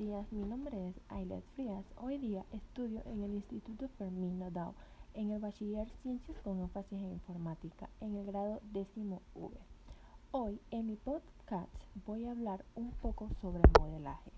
días, 0.00 0.32
mi 0.32 0.46
nombre 0.46 0.88
es 0.88 0.96
Ailet 1.10 1.44
Frías. 1.54 1.84
Hoy 1.98 2.16
día 2.16 2.46
estudio 2.52 3.02
en 3.04 3.22
el 3.22 3.34
Instituto 3.34 3.86
Fermín 3.98 4.38
Nodal 4.38 4.72
en 5.12 5.30
el 5.30 5.40
Bachiller 5.40 5.90
Ciencias 6.02 6.38
con 6.42 6.58
énfasis 6.58 6.98
en 7.02 7.12
Informática 7.12 7.90
en 8.00 8.16
el 8.16 8.24
grado 8.24 8.62
décimo 8.72 9.20
V. 9.34 9.54
Hoy 10.30 10.58
en 10.70 10.86
mi 10.86 10.96
podcast 10.96 11.68
voy 12.06 12.24
a 12.24 12.30
hablar 12.30 12.64
un 12.76 12.92
poco 12.92 13.28
sobre 13.42 13.60
el 13.62 13.70
modelaje. 13.78 14.30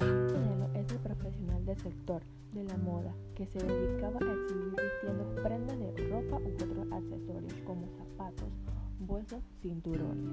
El 0.00 0.32
modelo 0.32 0.70
es 0.72 0.90
el 0.90 0.98
profesional 1.00 1.66
del 1.66 1.78
sector 1.82 2.22
de 2.56 2.64
la 2.64 2.76
moda 2.78 3.14
que 3.34 3.46
se 3.46 3.58
dedicaba 3.58 4.18
a 4.18 4.32
exhibir 4.32 4.74
vistiendo 4.80 5.42
prendas 5.42 5.78
de 5.78 6.08
ropa 6.08 6.38
u 6.38 6.54
otros 6.54 6.90
accesorios 6.90 7.52
como 7.66 7.86
zapatos, 7.98 8.48
bolsos, 8.98 9.42
cinturones. 9.60 10.26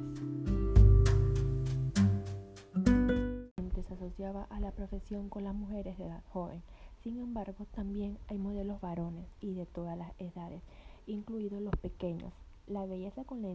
Se 3.85 3.93
asociaba 3.95 4.47
a 4.49 4.61
la 4.61 4.71
profesión 4.71 5.27
con 5.27 5.43
las 5.43 5.53
mujeres 5.53 5.97
de 5.97 6.05
edad 6.05 6.23
joven. 6.29 6.63
Sin 7.03 7.19
embargo, 7.19 7.67
también 7.75 8.17
hay 8.29 8.37
modelos 8.37 8.79
varones 8.79 9.25
y 9.41 9.53
de 9.53 9.65
todas 9.65 9.97
las 9.97 10.13
edades, 10.19 10.61
incluidos 11.05 11.61
los 11.61 11.75
pequeños. 11.75 12.31
La 12.65 12.85
belleza 12.85 13.25
con 13.25 13.41
la 13.41 13.49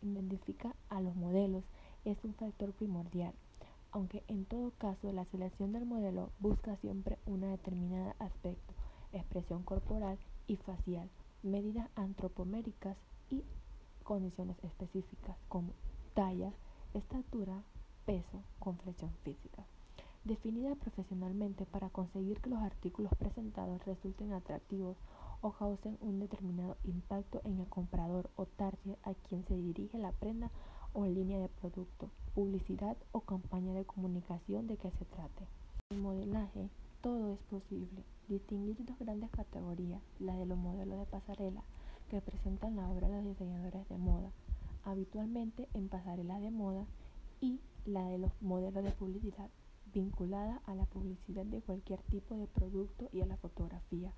identifica 0.00 0.76
a 0.88 1.00
los 1.00 1.16
modelos 1.16 1.64
es 2.04 2.22
un 2.22 2.34
factor 2.34 2.70
primordial, 2.72 3.34
aunque 3.92 4.24
en 4.28 4.44
todo 4.46 4.72
caso 4.78 5.12
la 5.12 5.24
selección 5.26 5.72
del 5.72 5.86
modelo 5.86 6.30
busca 6.40 6.76
siempre 6.76 7.18
un 7.26 7.42
determinado 7.42 8.14
aspecto, 8.18 8.74
expresión 9.12 9.62
corporal 9.62 10.18
y 10.46 10.56
facial, 10.56 11.08
medidas 11.42 11.88
antropoméricas 11.94 12.96
y 13.30 13.44
condiciones 14.02 14.56
específicas 14.64 15.36
como 15.48 15.72
talla, 16.14 16.52
estatura, 16.94 17.62
peso, 18.06 18.42
complexión 18.58 19.10
física. 19.22 19.64
Definida 20.24 20.74
profesionalmente 20.76 21.66
para 21.66 21.90
conseguir 21.90 22.40
que 22.40 22.50
los 22.50 22.60
artículos 22.60 23.12
presentados 23.16 23.84
resulten 23.84 24.32
atractivos 24.32 24.96
o 25.40 25.50
causen 25.50 25.98
un 26.00 26.20
determinado 26.20 26.76
impacto 26.84 27.40
en 27.44 27.58
el 27.58 27.66
comprador 27.66 28.30
o 28.36 28.46
target 28.46 28.96
a 29.02 29.14
quien 29.14 29.44
se 29.46 29.56
dirige 29.56 29.98
la 29.98 30.12
prenda 30.12 30.50
o 30.94 31.06
línea 31.06 31.38
de 31.38 31.48
producto, 31.48 32.10
publicidad 32.34 32.96
o 33.12 33.20
campaña 33.20 33.74
de 33.74 33.84
comunicación 33.84 34.66
de 34.66 34.76
que 34.76 34.90
se 34.90 35.04
trate. 35.04 35.46
En 35.90 36.00
modelaje, 36.00 36.68
todo 37.00 37.32
es 37.32 37.40
posible. 37.42 38.04
Distinguir 38.28 38.76
dos 38.84 38.98
grandes 38.98 39.30
categorías, 39.30 40.00
la 40.18 40.36
de 40.36 40.46
los 40.46 40.58
modelos 40.58 40.98
de 40.98 41.06
pasarela, 41.06 41.62
que 42.08 42.20
presentan 42.20 42.76
la 42.76 42.88
obra 42.88 43.08
de 43.08 43.16
los 43.16 43.24
diseñadores 43.24 43.88
de 43.88 43.98
moda, 43.98 44.30
habitualmente 44.84 45.68
en 45.74 45.88
pasarelas 45.88 46.40
de 46.40 46.50
moda, 46.50 46.86
y 47.40 47.60
la 47.84 48.04
de 48.06 48.18
los 48.18 48.30
modelos 48.40 48.84
de 48.84 48.92
publicidad, 48.92 49.50
vinculada 49.92 50.62
a 50.66 50.74
la 50.74 50.86
publicidad 50.86 51.44
de 51.44 51.60
cualquier 51.60 52.00
tipo 52.02 52.36
de 52.36 52.46
producto 52.46 53.08
y 53.12 53.20
a 53.20 53.26
la 53.26 53.36
fotografía, 53.36 54.12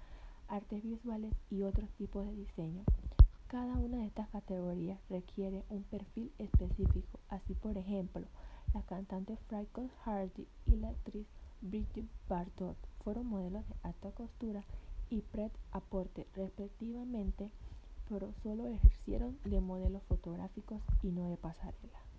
artes 0.48 0.82
visuales 0.82 1.32
y 1.50 1.62
otros 1.62 1.88
tipos 1.92 2.26
de 2.26 2.34
diseño. 2.34 2.84
Cada 3.48 3.76
una 3.76 3.98
de 3.98 4.06
estas 4.06 4.28
categorías 4.30 4.98
requiere 5.08 5.64
un 5.68 5.84
perfil 5.84 6.32
específico, 6.38 7.20
así 7.28 7.54
por 7.54 7.76
ejemplo, 7.76 8.26
la 8.72 8.82
cantante 8.82 9.36
Franco 9.48 9.88
Hardy 10.04 10.46
y 10.66 10.76
la 10.76 10.88
actriz 10.88 11.26
Brigitte 11.60 12.10
Bardot 12.28 12.76
fueron 13.04 13.26
modelos 13.26 13.66
de 13.68 13.74
alta 13.82 14.10
costura 14.10 14.64
y 15.10 15.20
pret 15.20 15.52
aporte 15.70 16.26
respectivamente, 16.34 17.50
pero 18.08 18.32
solo 18.42 18.66
ejercieron 18.66 19.38
de 19.44 19.60
modelos 19.60 20.02
fotográficos 20.04 20.80
y 21.02 21.08
no 21.08 21.28
de 21.28 21.36
pasarela. 21.36 22.13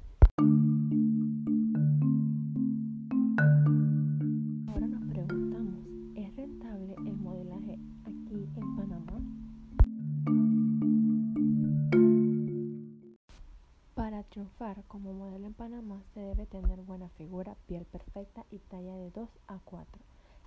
Como 14.88 15.14
modelo 15.14 15.46
en 15.46 15.54
Panamá 15.54 16.02
se 16.16 16.22
debe 16.22 16.48
tener 16.48 16.82
buena 16.82 17.08
figura, 17.10 17.56
piel 17.68 17.86
perfecta 17.86 18.48
y 18.50 18.58
talla 18.58 18.96
de 18.96 19.12
2 19.12 19.30
a 19.48 19.60
4. 19.64 20.02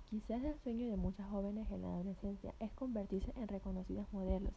Quizás 0.09 0.43
el 0.43 0.59
sueño 0.59 0.89
de 0.89 0.97
muchas 0.97 1.29
jóvenes 1.29 1.71
en 1.71 1.83
la 1.83 1.87
adolescencia 1.87 2.53
es 2.59 2.69
convertirse 2.73 3.31
en 3.37 3.47
reconocidas 3.47 4.11
modelos. 4.11 4.51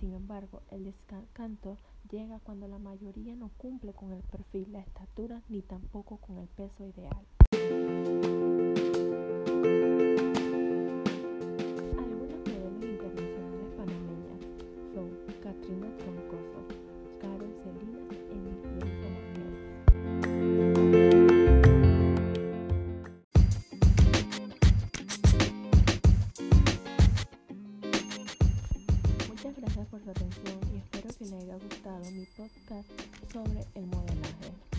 Sin 0.00 0.12
embargo, 0.12 0.60
el 0.70 0.84
descanto 0.84 1.78
llega 2.10 2.40
cuando 2.40 2.68
la 2.68 2.78
mayoría 2.78 3.34
no 3.36 3.48
cumple 3.56 3.94
con 3.94 4.12
el 4.12 4.22
perfil, 4.22 4.70
la 4.70 4.80
estatura 4.80 5.40
ni 5.48 5.62
tampoco 5.62 6.18
con 6.18 6.36
el 6.36 6.48
peso 6.48 6.84
ideal. 6.84 7.24
Algunas 11.96 12.38
modelos 12.44 12.84
internacionales 12.84 13.72
panameñas 13.78 14.40
son 14.92 15.08
Katrina 15.42 15.88
Troncoso, 15.96 16.55
les 31.18 31.32
haya 31.32 31.56
gustado 31.56 32.10
mi 32.10 32.26
podcast 32.36 32.88
sobre 33.32 33.64
el 33.74 33.86
modelaje. 33.86 34.75